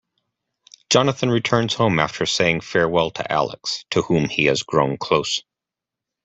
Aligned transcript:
Jonathan 0.89 1.29
returns 1.29 1.75
home 1.75 1.99
after 1.99 2.25
saying 2.25 2.59
farewell 2.59 3.11
to 3.11 3.31
Alex, 3.31 3.85
to 3.91 4.01
whom 4.01 4.27
he 4.27 4.45
has 4.45 4.63
grown 4.63 4.97
close. 4.97 5.43